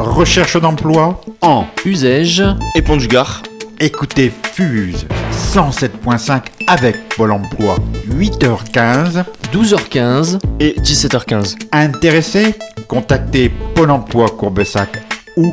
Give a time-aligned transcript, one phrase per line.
[0.00, 2.44] Recherche d'emploi En usage
[2.76, 3.42] et Pont du Gard.
[3.80, 7.76] Écoutez Fuse 107.5 avec Pôle emploi.
[8.08, 9.24] 8h15.
[9.52, 11.56] 12h15 et 17h15.
[11.72, 12.54] Intéressé
[12.86, 15.02] Contactez Pôle emploi Courbesac
[15.36, 15.52] ou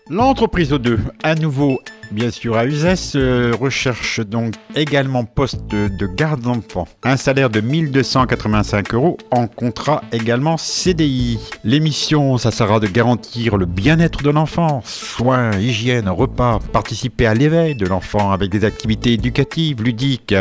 [0.08, 1.78] L'entreprise O2, à nouveau,
[2.12, 6.86] bien sûr, à Uzès, euh, recherche donc également poste de garde d'enfants.
[7.02, 11.38] Un salaire de 1285 euros en contrat également CDI.
[11.64, 17.74] L'émission, ça sera de garantir le bien-être de l'enfant, soins, hygiène, repas, participer à l'éveil
[17.74, 20.34] de l'enfant avec des activités éducatives, ludiques,